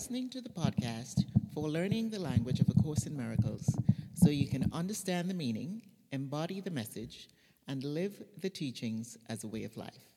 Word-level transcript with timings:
Listening 0.00 0.30
to 0.30 0.40
the 0.40 0.48
podcast 0.48 1.26
for 1.52 1.68
learning 1.68 2.08
the 2.08 2.18
language 2.18 2.58
of 2.58 2.70
A 2.70 2.82
Course 2.82 3.04
in 3.04 3.14
Miracles 3.14 3.68
so 4.14 4.30
you 4.30 4.48
can 4.48 4.70
understand 4.72 5.28
the 5.28 5.34
meaning, 5.34 5.82
embody 6.10 6.62
the 6.62 6.70
message, 6.70 7.28
and 7.68 7.84
live 7.84 8.14
the 8.40 8.48
teachings 8.48 9.18
as 9.28 9.44
a 9.44 9.46
way 9.46 9.64
of 9.64 9.76
life. 9.76 10.08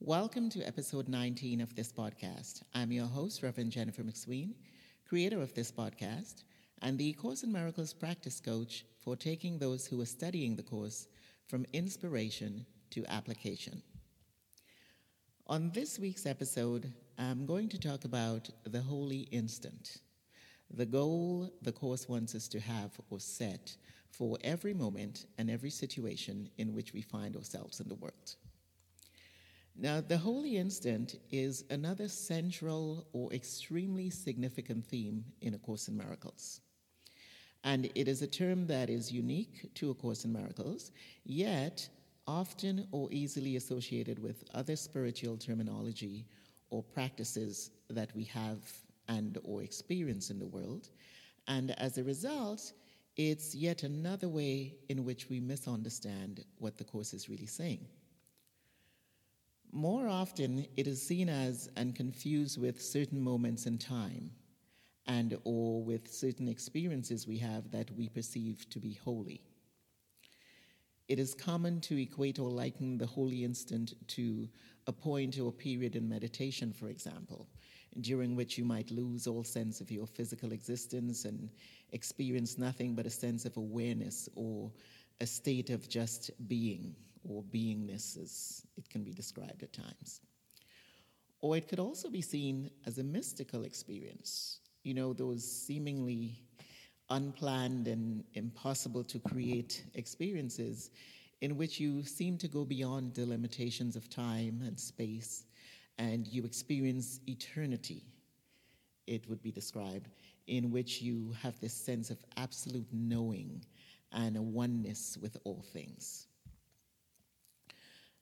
Welcome 0.00 0.50
to 0.50 0.66
episode 0.66 1.08
19 1.08 1.60
of 1.60 1.76
this 1.76 1.92
podcast. 1.92 2.64
I'm 2.74 2.90
your 2.90 3.06
host, 3.06 3.44
Reverend 3.44 3.70
Jennifer 3.70 4.02
McSween, 4.02 4.54
creator 5.08 5.40
of 5.40 5.54
this 5.54 5.70
podcast, 5.70 6.42
and 6.82 6.98
the 6.98 7.12
Course 7.12 7.44
in 7.44 7.52
Miracles 7.52 7.92
practice 7.92 8.40
coach 8.40 8.84
for 8.98 9.14
taking 9.14 9.60
those 9.60 9.86
who 9.86 10.00
are 10.00 10.06
studying 10.06 10.56
the 10.56 10.64
course 10.64 11.06
from 11.46 11.66
inspiration 11.72 12.66
to 12.90 13.06
application. 13.06 13.80
On 15.52 15.70
this 15.74 15.98
week's 15.98 16.24
episode, 16.24 16.90
I'm 17.18 17.44
going 17.44 17.68
to 17.68 17.78
talk 17.78 18.06
about 18.06 18.48
the 18.64 18.80
holy 18.80 19.28
instant, 19.32 19.98
the 20.70 20.86
goal 20.86 21.52
the 21.60 21.72
Course 21.72 22.08
wants 22.08 22.34
us 22.34 22.48
to 22.48 22.58
have 22.58 22.98
or 23.10 23.20
set 23.20 23.76
for 24.08 24.38
every 24.42 24.72
moment 24.72 25.26
and 25.36 25.50
every 25.50 25.68
situation 25.68 26.48
in 26.56 26.72
which 26.72 26.94
we 26.94 27.02
find 27.02 27.36
ourselves 27.36 27.80
in 27.80 27.88
the 27.90 27.96
world. 27.96 28.36
Now, 29.76 30.00
the 30.00 30.16
holy 30.16 30.56
instant 30.56 31.16
is 31.30 31.66
another 31.68 32.08
central 32.08 33.06
or 33.12 33.30
extremely 33.34 34.08
significant 34.08 34.86
theme 34.86 35.22
in 35.42 35.52
A 35.52 35.58
Course 35.58 35.86
in 35.86 35.98
Miracles. 35.98 36.62
And 37.62 37.92
it 37.94 38.08
is 38.08 38.22
a 38.22 38.26
term 38.26 38.68
that 38.68 38.88
is 38.88 39.12
unique 39.12 39.74
to 39.74 39.90
A 39.90 39.94
Course 39.94 40.24
in 40.24 40.32
Miracles, 40.32 40.92
yet 41.26 41.86
often 42.26 42.86
or 42.92 43.08
easily 43.10 43.56
associated 43.56 44.18
with 44.18 44.44
other 44.54 44.76
spiritual 44.76 45.36
terminology 45.36 46.26
or 46.70 46.82
practices 46.82 47.70
that 47.90 48.14
we 48.14 48.24
have 48.24 48.58
and 49.08 49.38
or 49.44 49.62
experience 49.62 50.30
in 50.30 50.38
the 50.38 50.46
world. 50.46 50.88
And 51.48 51.72
as 51.78 51.98
a 51.98 52.04
result, 52.04 52.72
it's 53.16 53.54
yet 53.54 53.82
another 53.82 54.28
way 54.28 54.76
in 54.88 55.04
which 55.04 55.28
we 55.28 55.40
misunderstand 55.40 56.44
what 56.58 56.78
the 56.78 56.84
Course 56.84 57.12
is 57.12 57.28
really 57.28 57.46
saying. 57.46 57.86
More 59.70 60.06
often, 60.06 60.66
it 60.76 60.86
is 60.86 61.06
seen 61.06 61.28
as 61.28 61.68
and 61.76 61.94
confused 61.94 62.60
with 62.60 62.80
certain 62.80 63.20
moments 63.20 63.66
in 63.66 63.78
time 63.78 64.30
and 65.06 65.36
or 65.44 65.82
with 65.82 66.12
certain 66.12 66.48
experiences 66.48 67.26
we 67.26 67.38
have 67.38 67.70
that 67.70 67.90
we 67.96 68.08
perceive 68.08 68.68
to 68.70 68.78
be 68.78 68.94
holy. 69.04 69.42
It 71.08 71.18
is 71.18 71.34
common 71.34 71.80
to 71.82 72.00
equate 72.00 72.38
or 72.38 72.50
liken 72.50 72.96
the 72.96 73.06
holy 73.06 73.44
instant 73.44 73.94
to 74.08 74.48
a 74.86 74.92
point 74.92 75.38
or 75.38 75.52
period 75.52 75.96
in 75.96 76.08
meditation, 76.08 76.72
for 76.72 76.88
example, 76.88 77.48
during 78.00 78.34
which 78.34 78.56
you 78.56 78.64
might 78.64 78.90
lose 78.90 79.26
all 79.26 79.44
sense 79.44 79.80
of 79.80 79.90
your 79.90 80.06
physical 80.06 80.52
existence 80.52 81.24
and 81.24 81.50
experience 81.92 82.58
nothing 82.58 82.94
but 82.94 83.06
a 83.06 83.10
sense 83.10 83.44
of 83.44 83.56
awareness 83.56 84.28
or 84.34 84.70
a 85.20 85.26
state 85.26 85.70
of 85.70 85.88
just 85.88 86.30
being 86.48 86.94
or 87.28 87.42
beingness, 87.42 88.20
as 88.20 88.66
it 88.76 88.88
can 88.88 89.04
be 89.04 89.12
described 89.12 89.62
at 89.62 89.72
times. 89.72 90.20
Or 91.40 91.56
it 91.56 91.68
could 91.68 91.80
also 91.80 92.08
be 92.08 92.22
seen 92.22 92.70
as 92.86 92.98
a 92.98 93.04
mystical 93.04 93.64
experience, 93.64 94.60
you 94.84 94.94
know, 94.94 95.12
those 95.12 95.44
seemingly 95.44 96.42
unplanned 97.12 97.86
and 97.88 98.24
impossible 98.34 99.04
to 99.04 99.18
create 99.20 99.84
experiences 99.94 100.90
in 101.42 101.56
which 101.56 101.78
you 101.78 102.02
seem 102.04 102.38
to 102.38 102.48
go 102.48 102.64
beyond 102.64 103.14
the 103.14 103.26
limitations 103.26 103.96
of 103.96 104.08
time 104.08 104.62
and 104.64 104.78
space 104.78 105.44
and 105.98 106.26
you 106.26 106.44
experience 106.44 107.20
eternity, 107.28 108.02
it 109.06 109.28
would 109.28 109.42
be 109.42 109.52
described, 109.52 110.08
in 110.46 110.70
which 110.70 111.02
you 111.02 111.34
have 111.42 111.58
this 111.60 111.74
sense 111.74 112.10
of 112.10 112.18
absolute 112.36 112.86
knowing 112.92 113.62
and 114.12 114.36
a 114.36 114.42
oneness 114.42 115.18
with 115.20 115.36
all 115.44 115.64
things. 115.72 116.26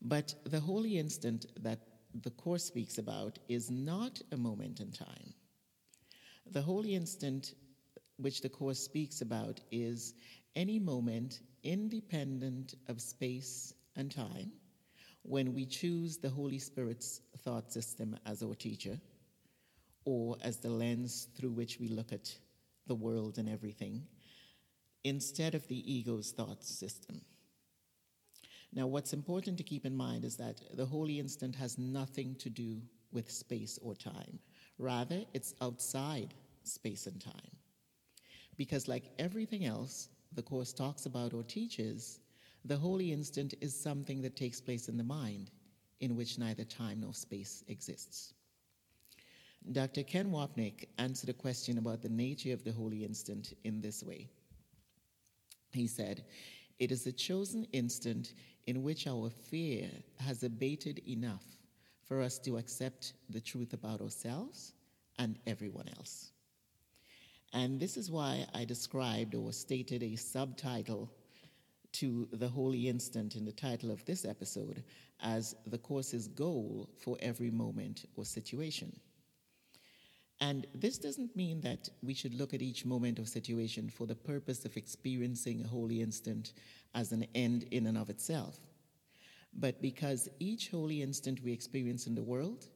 But 0.00 0.34
the 0.44 0.60
holy 0.60 0.98
instant 0.98 1.46
that 1.62 1.80
the 2.22 2.30
Course 2.30 2.64
speaks 2.64 2.98
about 2.98 3.38
is 3.48 3.70
not 3.70 4.20
a 4.32 4.36
moment 4.36 4.80
in 4.80 4.92
time. 4.92 5.34
The 6.52 6.62
holy 6.62 6.94
instant 6.94 7.54
which 8.16 8.40
the 8.40 8.48
Course 8.48 8.78
speaks 8.78 9.20
about 9.20 9.60
is 9.70 10.14
any 10.54 10.78
moment 10.78 11.40
independent 11.62 12.74
of 12.88 13.00
space 13.00 13.74
and 13.96 14.10
time 14.10 14.52
when 15.22 15.52
we 15.54 15.66
choose 15.66 16.16
the 16.16 16.28
Holy 16.28 16.58
Spirit's 16.58 17.20
thought 17.38 17.72
system 17.72 18.16
as 18.26 18.42
our 18.42 18.54
teacher 18.54 18.98
or 20.04 20.36
as 20.42 20.58
the 20.58 20.70
lens 20.70 21.28
through 21.36 21.50
which 21.50 21.78
we 21.80 21.88
look 21.88 22.12
at 22.12 22.34
the 22.86 22.94
world 22.94 23.38
and 23.38 23.48
everything 23.48 24.06
instead 25.04 25.54
of 25.54 25.66
the 25.68 25.92
ego's 25.92 26.30
thought 26.30 26.64
system. 26.64 27.20
Now, 28.72 28.86
what's 28.86 29.12
important 29.12 29.58
to 29.58 29.64
keep 29.64 29.84
in 29.84 29.96
mind 29.96 30.24
is 30.24 30.36
that 30.36 30.60
the 30.74 30.86
holy 30.86 31.18
instant 31.18 31.56
has 31.56 31.78
nothing 31.78 32.34
to 32.36 32.50
do 32.50 32.80
with 33.12 33.30
space 33.30 33.78
or 33.82 33.94
time. 33.94 34.38
Rather, 34.78 35.24
it's 35.32 35.54
outside 35.60 36.34
space 36.62 37.06
and 37.06 37.20
time. 37.20 37.50
Because, 38.56 38.88
like 38.88 39.12
everything 39.18 39.64
else 39.64 40.08
the 40.32 40.42
Course 40.42 40.72
talks 40.72 41.06
about 41.06 41.34
or 41.34 41.42
teaches, 41.42 42.20
the 42.64 42.76
holy 42.76 43.12
instant 43.12 43.54
is 43.60 43.78
something 43.78 44.20
that 44.22 44.36
takes 44.36 44.60
place 44.60 44.88
in 44.88 44.96
the 44.96 45.04
mind, 45.04 45.50
in 46.00 46.16
which 46.16 46.38
neither 46.38 46.64
time 46.64 47.00
nor 47.00 47.14
space 47.14 47.64
exists. 47.68 48.34
Dr. 49.72 50.02
Ken 50.02 50.30
Wapnick 50.30 50.88
answered 50.98 51.30
a 51.30 51.34
question 51.34 51.78
about 51.78 52.02
the 52.02 52.08
nature 52.08 52.52
of 52.52 52.62
the 52.62 52.72
holy 52.72 53.04
instant 53.04 53.54
in 53.64 53.80
this 53.80 54.02
way. 54.02 54.28
He 55.72 55.86
said, 55.86 56.24
It 56.78 56.92
is 56.92 57.04
the 57.04 57.12
chosen 57.12 57.66
instant 57.72 58.34
in 58.66 58.82
which 58.82 59.06
our 59.06 59.30
fear 59.30 59.90
has 60.20 60.42
abated 60.42 61.00
enough 61.08 61.44
for 62.04 62.22
us 62.22 62.38
to 62.40 62.58
accept 62.58 63.14
the 63.30 63.40
truth 63.40 63.72
about 63.72 64.00
ourselves 64.00 64.72
and 65.18 65.38
everyone 65.46 65.88
else. 65.98 66.30
And 67.56 67.80
this 67.80 67.96
is 67.96 68.10
why 68.10 68.46
I 68.52 68.66
described 68.66 69.34
or 69.34 69.50
stated 69.50 70.02
a 70.02 70.14
subtitle 70.16 71.10
to 71.92 72.28
the 72.30 72.48
holy 72.48 72.86
instant 72.86 73.34
in 73.34 73.46
the 73.46 73.52
title 73.52 73.90
of 73.90 74.04
this 74.04 74.26
episode 74.26 74.84
as 75.22 75.56
the 75.66 75.78
Course's 75.78 76.28
goal 76.28 76.90
for 76.98 77.16
every 77.18 77.50
moment 77.50 78.04
or 78.14 78.26
situation. 78.26 78.94
And 80.42 80.66
this 80.74 80.98
doesn't 80.98 81.34
mean 81.34 81.62
that 81.62 81.88
we 82.02 82.12
should 82.12 82.34
look 82.34 82.52
at 82.52 82.60
each 82.60 82.84
moment 82.84 83.18
or 83.18 83.24
situation 83.24 83.88
for 83.88 84.06
the 84.06 84.14
purpose 84.14 84.66
of 84.66 84.76
experiencing 84.76 85.62
a 85.62 85.66
holy 85.66 86.02
instant 86.02 86.52
as 86.94 87.10
an 87.12 87.24
end 87.34 87.62
in 87.70 87.86
and 87.86 87.96
of 87.96 88.10
itself, 88.10 88.60
but 89.54 89.80
because 89.80 90.28
each 90.40 90.68
holy 90.68 91.00
instant 91.00 91.42
we 91.42 91.52
experience 91.52 92.06
in 92.06 92.14
the 92.14 92.22
world 92.22 92.66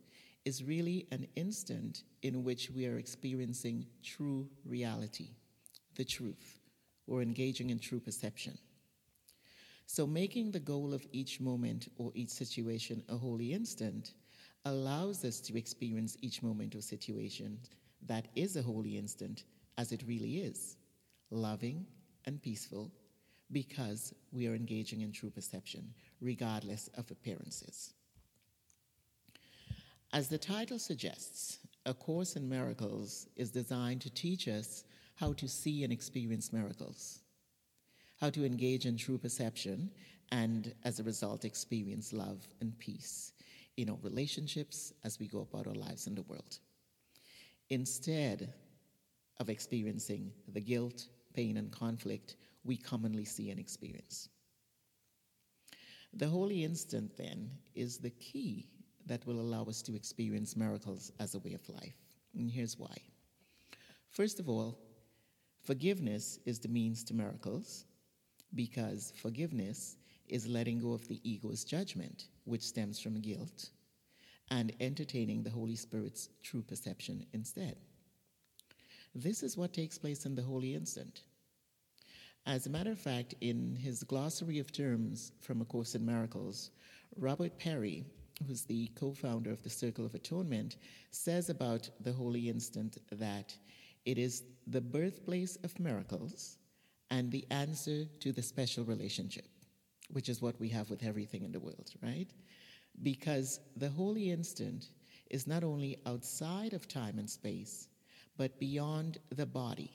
is 0.45 0.65
really 0.65 1.07
an 1.11 1.27
instant 1.37 2.03
in 2.23 2.45
which 2.45 2.71
we 2.71 2.87
are 2.87 2.99
experiencing 2.99 3.87
true 4.03 4.49
reality, 4.65 5.29
the 5.97 6.05
truth, 6.05 6.61
or 7.07 7.23
engaging 7.23 7.71
in 7.71 7.79
true 7.79 8.01
perception. 8.01 8.57
So, 9.87 10.07
making 10.07 10.53
the 10.53 10.61
goal 10.61 10.95
of 10.95 11.07
each 11.13 11.41
moment 11.41 11.89
or 11.99 12.13
each 12.15 12.31
situation 12.31 13.03
a 13.09 13.17
holy 13.17 13.53
instant 13.53 14.15
allows 14.65 15.25
us 15.25 15.41
to 15.41 15.59
experience 15.59 16.17
each 16.21 16.43
moment 16.43 16.75
or 16.75 16.81
situation 16.81 17.59
that 18.07 18.29
is 18.37 18.57
a 18.57 18.63
holy 18.63 18.97
instant 18.97 19.45
as 19.79 19.93
it 19.93 20.05
really 20.07 20.39
is 20.39 20.77
loving 21.31 21.87
and 22.25 22.43
peaceful 22.43 22.91
because 23.53 24.15
we 24.33 24.47
are 24.47 24.55
engaging 24.55 25.01
in 25.01 25.13
true 25.13 25.31
perception, 25.31 25.93
regardless 26.21 26.89
of 26.95 27.11
appearances. 27.11 27.95
As 30.13 30.27
the 30.27 30.39
title 30.39 30.81
suggests, 30.81 31.61
A 31.87 31.95
Course 31.95 32.35
in 32.35 32.49
Miracles 32.49 33.29
is 33.37 33.53
designed 33.53 34.01
to 34.01 34.11
teach 34.11 34.49
us 34.49 34.83
how 35.15 35.33
to 35.35 35.47
see 35.47 35.85
and 35.85 35.93
experience 35.93 36.53
miracles, 36.53 37.21
how 38.19 38.29
to 38.31 38.45
engage 38.45 38.87
in 38.87 38.97
true 38.97 39.19
perception, 39.19 39.89
and 40.33 40.75
as 40.85 40.99
a 40.99 41.05
result, 41.05 41.45
experience 41.45 42.13
love 42.13 42.49
and 42.61 42.77
peace 42.81 43.35
in 43.77 43.89
our 43.89 43.99
relationships 44.03 44.93
as 45.05 45.21
we 45.21 45.29
go 45.29 45.43
about 45.43 45.69
our 45.69 45.75
lives 45.75 46.09
in 46.09 46.17
the 46.17 46.23
world. 46.23 46.59
Instead 47.69 48.53
of 49.39 49.49
experiencing 49.49 50.33
the 50.49 50.61
guilt, 50.61 51.07
pain, 51.35 51.57
and 51.57 51.71
conflict 51.71 52.35
we 52.65 52.77
commonly 52.77 53.25
see 53.25 53.51
and 53.51 53.61
experience. 53.61 54.29
The 56.13 56.27
holy 56.27 56.65
instant, 56.65 57.17
then, 57.17 57.53
is 57.77 57.99
the 57.99 58.11
key 58.11 58.67
that 59.11 59.27
will 59.27 59.41
allow 59.41 59.65
us 59.65 59.83
to 59.83 59.97
experience 59.97 60.57
miracles 60.57 61.11
as 61.19 61.35
a 61.35 61.41
way 61.41 61.53
of 61.53 61.69
life. 61.69 61.97
And 62.33 62.49
here's 62.49 62.79
why. 62.79 62.97
First 64.09 64.39
of 64.39 64.49
all, 64.49 64.79
forgiveness 65.65 66.39
is 66.47 66.61
the 66.61 66.69
means 66.69 67.03
to 67.05 67.15
miracles 67.15 67.87
because 68.55 69.13
forgiveness 69.17 69.97
is 70.29 70.47
letting 70.47 70.79
go 70.79 70.93
of 70.93 71.09
the 71.09 71.21
ego's 71.29 71.65
judgment, 71.65 72.29
which 72.45 72.63
stems 72.63 73.01
from 73.01 73.21
guilt, 73.21 73.71
and 74.53 74.73
entertaining 74.79 75.43
the 75.43 75.51
Holy 75.51 75.75
Spirit's 75.75 76.29
true 76.45 76.63
perception 76.63 77.27
instead. 77.33 77.75
This 79.13 79.43
is 79.43 79.57
what 79.57 79.73
takes 79.73 79.99
place 79.99 80.25
in 80.25 80.37
the 80.37 80.43
Holy 80.43 80.77
Instant. 80.77 81.25
As 82.47 82.67
a 82.67 82.71
matter 82.71 82.93
of 82.93 83.01
fact, 83.01 83.35
in 83.41 83.75
his 83.75 84.05
glossary 84.05 84.61
of 84.61 84.71
terms 84.71 85.33
from 85.41 85.61
A 85.61 85.65
Course 85.65 85.97
in 85.97 86.07
Miracles, 86.07 86.71
Robert 87.17 87.59
Perry, 87.59 88.05
who's 88.47 88.63
the 88.65 88.89
co 88.95 89.13
founder 89.13 89.51
of 89.51 89.63
the 89.63 89.71
Circle 89.71 90.07
of 90.07 90.15
Atonement, 90.15 90.77
says 91.11 91.51
about 91.51 91.89
the 92.01 92.13
Holy 92.13 92.49
Instant 92.49 92.99
that 93.13 93.55
it 94.05 94.19
is 94.19 94.45
the 94.67 94.81
birthplace 94.81 95.57
of 95.65 95.79
miracles 95.79 96.57
and 97.11 97.31
the 97.31 97.47
answer 97.51 98.05
to 98.21 98.33
the 98.33 98.43
special 98.43 98.85
relationship, 98.85 99.47
which 100.11 100.29
is 100.29 100.41
what 100.41 100.59
we 100.61 100.69
have 100.69 100.91
with 100.91 101.03
everything 101.03 101.43
in 101.43 101.53
the 101.53 101.61
world, 101.61 101.93
right? 102.03 102.29
Because 103.03 103.61
the 103.77 103.89
Holy 103.89 104.31
Instant 104.31 104.91
is 105.31 105.47
not 105.47 105.65
only 105.65 105.99
outside 106.07 106.73
of 106.73 106.89
time 106.89 107.19
and 107.19 107.29
space, 107.29 107.89
but 108.37 108.59
beyond 108.59 109.19
the 109.35 109.47
body. 109.47 109.91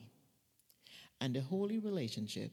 And 1.20 1.36
a 1.36 1.40
holy 1.40 1.78
relationship 1.78 2.52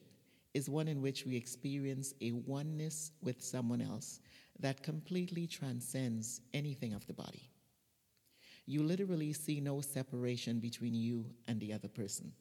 is 0.54 0.70
one 0.70 0.88
in 0.88 1.02
which 1.02 1.26
we 1.26 1.36
experience 1.36 2.14
a 2.22 2.32
oneness 2.32 3.12
with 3.22 3.42
someone 3.42 3.82
else 3.82 4.20
that 4.60 4.84
completely 4.84 5.48
transcends 5.48 6.42
anything 6.54 6.94
of 6.94 7.06
the 7.08 7.14
body. 7.14 7.50
You 8.66 8.84
literally 8.84 9.34
see 9.34 9.60
no 9.60 9.82
separation 9.82 10.60
between 10.60 10.94
you 10.94 11.26
and 11.48 11.60
the 11.60 11.74
other 11.74 11.90
person. 11.90 12.32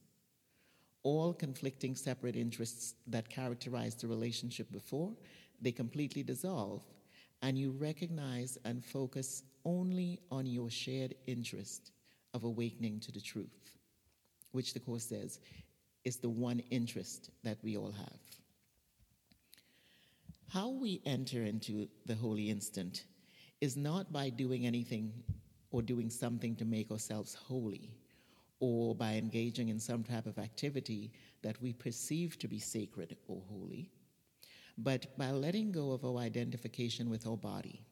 All 1.02 1.32
conflicting 1.32 1.96
separate 1.96 2.36
interests 2.36 2.94
that 3.08 3.28
characterized 3.28 4.00
the 4.00 4.08
relationship 4.08 4.70
before, 4.70 5.12
they 5.60 5.72
completely 5.72 6.22
dissolve, 6.22 6.84
and 7.42 7.58
you 7.58 7.72
recognize 7.72 8.56
and 8.64 8.84
focus 8.84 9.42
only 9.64 10.20
on 10.30 10.46
your 10.46 10.70
shared 10.70 11.14
interest 11.26 11.90
of 12.34 12.44
awakening 12.44 13.00
to 13.00 13.12
the 13.12 13.20
truth, 13.20 13.76
which 14.52 14.74
the 14.74 14.80
Course 14.80 15.04
says 15.04 15.40
is 16.04 16.16
the 16.16 16.30
one 16.30 16.60
interest 16.70 17.30
that 17.42 17.58
we 17.62 17.76
all 17.76 17.92
have. 17.92 18.41
How 20.52 20.68
we 20.68 21.00
enter 21.06 21.44
into 21.44 21.88
the 22.04 22.14
holy 22.14 22.50
instant 22.50 23.04
is 23.62 23.74
not 23.74 24.12
by 24.12 24.28
doing 24.28 24.66
anything 24.66 25.10
or 25.70 25.80
doing 25.80 26.10
something 26.10 26.56
to 26.56 26.66
make 26.66 26.90
ourselves 26.90 27.32
holy 27.32 27.96
or 28.60 28.94
by 28.94 29.14
engaging 29.14 29.70
in 29.70 29.80
some 29.80 30.04
type 30.04 30.26
of 30.26 30.38
activity 30.38 31.10
that 31.40 31.58
we 31.62 31.72
perceive 31.72 32.38
to 32.38 32.48
be 32.48 32.58
sacred 32.58 33.16
or 33.28 33.40
holy, 33.48 33.90
but 34.76 35.16
by 35.16 35.30
letting 35.30 35.72
go 35.72 35.90
of 35.90 36.04
our 36.04 36.18
identification 36.18 37.08
with 37.08 37.26
our 37.26 37.38
body, 37.38 37.86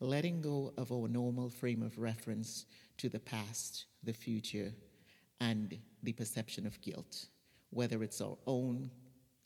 letting 0.00 0.40
go 0.40 0.74
of 0.76 0.90
our 0.90 1.06
normal 1.06 1.48
frame 1.48 1.84
of 1.84 1.96
reference 1.98 2.66
to 2.96 3.08
the 3.08 3.20
past, 3.20 3.84
the 4.02 4.12
future, 4.12 4.72
and 5.38 5.78
the 6.02 6.14
perception 6.14 6.66
of 6.66 6.80
guilt, 6.80 7.26
whether 7.70 8.02
it's 8.02 8.20
our 8.20 8.38
own 8.48 8.90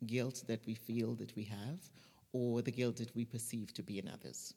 guilt 0.07 0.43
that 0.47 0.65
we 0.67 0.75
feel 0.75 1.15
that 1.17 1.37
we 1.37 1.45
have 1.45 1.91
or 2.35 2.61
the 2.61 2.73
guilt 2.73 2.97
that 2.97 3.15
we 3.15 3.25
perceive 3.25 3.73
to 3.73 3.83
be 3.83 3.99
in 3.99 4.09
others. 4.09 4.55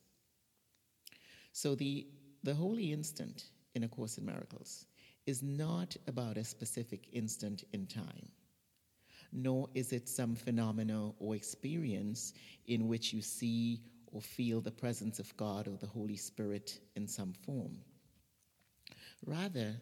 So 1.54 1.76
the, 1.76 2.08
the 2.44 2.56
holy 2.56 2.92
instant 2.92 3.46
in 3.76 3.84
A 3.84 3.88
Course 3.88 4.18
in 4.18 4.26
Miracles 4.26 4.86
is 5.28 5.44
not 5.44 5.96
about 6.08 6.38
a 6.38 6.44
specific 6.44 7.08
instant 7.14 7.64
in 7.74 7.86
time, 7.86 8.30
nor 9.32 9.70
is 9.76 9.94
it 9.94 10.10
some 10.10 10.36
phenomena 10.36 11.12
or 11.20 11.36
experience 11.36 12.34
in 12.66 12.88
which 12.88 13.14
you 13.14 13.22
see 13.22 13.82
or 14.12 14.22
feel 14.22 14.60
the 14.60 14.72
presence 14.72 15.20
of 15.20 15.36
God 15.38 15.68
or 15.68 15.78
the 15.78 15.86
Holy 15.86 16.16
Spirit 16.16 16.80
in 16.96 17.08
some 17.08 17.34
form. 17.34 17.78
Rather, 19.26 19.76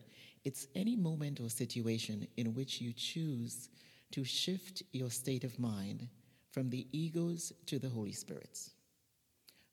it's 0.44 0.68
any 0.76 0.98
moment 0.98 1.40
or 1.40 1.50
situation 1.50 2.28
in 2.36 2.54
which 2.54 2.82
you 2.82 2.92
choose 2.92 3.70
to 4.12 4.26
shift 4.26 4.84
your 4.92 5.10
state 5.10 5.44
of 5.44 5.58
mind 5.60 6.10
from 6.56 6.70
the 6.70 6.88
egos 6.94 7.52
to 7.66 7.78
the 7.78 7.90
Holy 7.90 8.14
Spirits, 8.14 8.72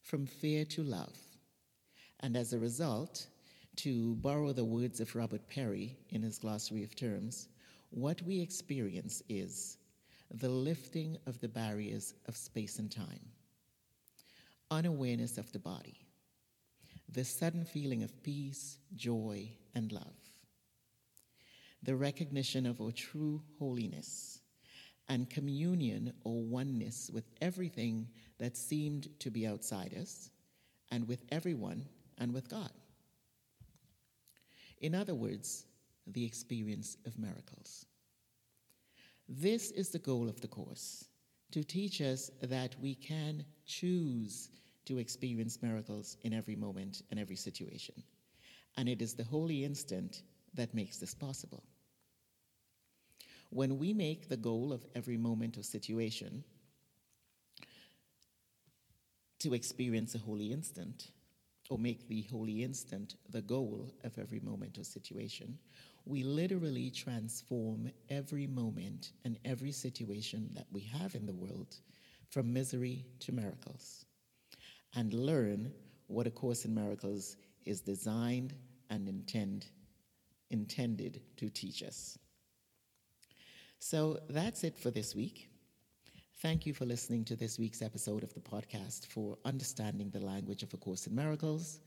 from 0.01 0.27
fear 0.27 0.65
to 0.65 0.83
love, 0.83 1.17
and 2.19 2.37
as 2.37 2.53
a 2.53 2.59
result, 2.59 3.29
to 3.77 4.17
borrow 4.17 4.53
the 4.53 4.65
words 4.65 4.99
of 4.99 5.15
Robert 5.15 5.47
Perry 5.47 5.97
in 6.09 6.23
his 6.23 6.41
glossary 6.41 6.83
of 6.83 6.97
terms, 6.97 7.47
what 7.91 8.21
we 8.23 8.41
experience 8.41 9.23
is 9.29 9.79
the 10.33 10.49
lifting 10.49 11.17
of 11.29 11.39
the 11.39 11.47
barriers 11.47 12.15
of 12.27 12.37
space 12.37 12.81
and 12.81 12.91
time, 12.91 13.31
unawareness 14.73 15.39
of 15.39 15.53
the 15.53 15.61
body, 15.61 16.05
the 17.09 17.25
sudden 17.25 17.65
feeling 17.65 18.03
of 18.03 18.25
peace, 18.25 18.79
joy, 18.97 19.49
and 19.77 19.93
love 19.93 20.17
the 21.85 21.95
recognition 21.95 22.67
of 22.67 22.81
our 22.81 22.93
true 22.93 23.41
holiness, 23.59 24.42
and 25.09 25.29
communion 25.29 26.13
or 26.25 26.43
oneness 26.43 27.11
with 27.13 27.25
everything 27.41 28.09
that 28.39 28.57
seemed 28.57 29.09
to 29.21 29.31
be 29.31 29.47
outside 29.47 29.95
us, 30.01 30.31
and 30.91 31.07
with 31.09 31.23
everyone 31.31 31.87
and 32.19 32.33
with 32.33 32.49
God. 32.49 32.71
In 34.81 34.95
other 34.95 35.15
words, 35.15 35.65
the 36.07 36.25
experience 36.25 36.97
of 37.07 37.19
miracles. 37.19 37.87
This 39.29 39.71
is 39.71 39.91
the 39.91 39.99
goal 39.99 40.29
of 40.29 40.41
the 40.41 40.49
Course 40.49 41.07
to 41.53 41.63
teach 41.63 42.01
us 42.01 42.31
that 42.43 42.75
we 42.81 42.95
can 42.95 43.45
choose 43.67 44.51
to 44.85 44.99
experience 44.99 45.63
miracles 45.63 46.17
in 46.23 46.33
every 46.33 46.57
moment 46.57 47.03
and 47.11 47.21
every 47.21 47.37
situation. 47.37 47.95
And 48.77 48.89
it 48.89 49.01
is 49.01 49.15
the 49.15 49.25
holy 49.25 49.65
instant 49.65 50.23
that 50.55 50.75
makes 50.75 50.99
this 50.99 51.15
possible. 51.15 51.63
When 53.53 53.77
we 53.79 53.93
make 53.93 54.31
the 54.31 54.39
goal 54.39 54.73
of 54.73 54.87
every 54.95 55.19
moment 55.19 55.59
or 55.59 55.63
situation 55.63 56.43
to 59.41 59.53
experience 59.53 60.15
a 60.15 60.19
holy 60.19 60.51
instant, 60.53 61.11
or 61.69 61.77
make 61.77 62.09
the 62.09 62.23
holy 62.31 62.63
instant 62.63 63.17
the 63.29 63.43
goal 63.43 63.93
of 64.05 64.19
every 64.19 64.41
moment 64.41 64.79
or 64.79 64.85
situation, 64.85 65.59
we 66.07 66.23
literally 66.23 66.89
transform 66.89 67.91
every 68.09 68.47
moment 68.47 69.13
and 69.27 69.39
every 69.45 69.71
situation 69.71 70.49
that 70.55 70.67
we 70.73 70.81
have 70.81 71.15
in 71.15 71.27
the 71.27 71.35
world 71.35 71.77
from 72.31 72.55
misery 72.55 73.05
to 73.21 73.33
miracles 73.33 74.07
and 74.97 75.13
learn 75.13 75.71
what 76.07 76.27
A 76.27 76.31
Course 76.31 76.65
in 76.65 76.75
Miracles 76.75 77.37
is 77.67 77.83
designed 77.83 78.55
and 78.89 79.07
intend, 79.11 79.67
intended 80.51 81.21
to 81.37 81.51
teach 81.51 81.83
us. 81.83 82.19
So 83.83 84.21
that's 84.31 84.63
it 84.63 84.79
for 84.79 84.93
this 84.93 85.13
week. 85.13 85.49
Thank 86.41 86.67
you 86.67 86.73
for 86.73 86.85
listening 86.85 87.25
to 87.25 87.35
this 87.35 87.59
week's 87.59 87.83
episode 87.83 88.23
of 88.23 88.33
the 88.33 88.39
podcast 88.39 89.07
for 89.07 89.37
understanding 89.45 90.09
the 90.09 90.25
language 90.25 90.63
of 90.63 90.73
A 90.73 90.77
Course 90.77 91.09
in 91.09 91.17
Miracles. 91.17 91.81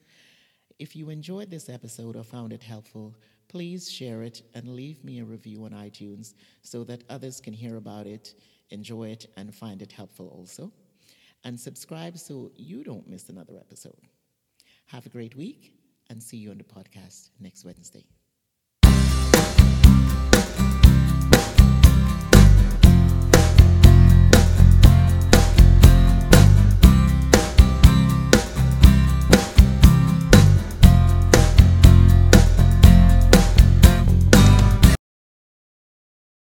If 0.78 0.94
you 0.94 1.10
enjoyed 1.10 1.50
this 1.50 1.70
episode 1.70 2.18
or 2.18 2.26
found 2.26 2.52
it 2.52 2.62
helpful, 2.62 3.16
please 3.48 3.90
share 3.90 4.24
it 4.24 4.42
and 4.54 4.76
leave 4.76 5.06
me 5.06 5.20
a 5.20 5.24
review 5.24 5.64
on 5.64 5.72
iTunes 5.72 6.34
so 6.64 6.84
that 6.84 7.06
others 7.10 7.40
can 7.40 7.54
hear 7.54 7.78
about 7.78 8.08
it, 8.08 8.36
enjoy 8.72 9.12
it, 9.12 9.28
and 9.38 9.56
find 9.56 9.82
it 9.82 9.94
helpful 9.94 10.28
also. 10.28 10.74
And 11.46 11.58
subscribe 11.58 12.18
so 12.18 12.52
you 12.58 12.84
don't 12.84 13.08
miss 13.08 13.30
another 13.30 13.56
episode. 13.58 14.02
Have 14.88 15.06
a 15.06 15.10
great 15.10 15.38
week 15.38 15.72
and 16.10 16.22
see 16.22 16.36
you 16.36 16.52
on 16.52 16.58
the 16.58 16.66
podcast 16.66 17.30
next 17.40 17.64
Wednesday. 17.64 18.06